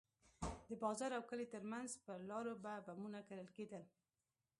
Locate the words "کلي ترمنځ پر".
1.29-2.19